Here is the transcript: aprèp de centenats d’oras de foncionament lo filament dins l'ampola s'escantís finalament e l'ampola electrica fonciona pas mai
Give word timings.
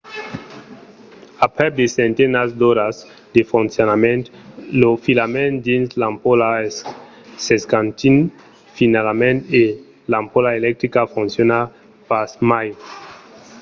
aprèp 1.47 1.71
de 1.79 1.85
centenats 1.99 2.53
d’oras 2.59 2.95
de 3.35 3.41
foncionament 3.51 4.23
lo 4.81 4.91
filament 5.05 5.55
dins 5.67 5.87
l'ampola 6.01 6.49
s'escantís 7.43 8.25
finalament 8.77 9.39
e 9.61 9.63
l'ampola 10.11 10.51
electrica 10.59 11.01
fonciona 11.15 11.59
pas 12.09 12.29
mai 12.51 12.67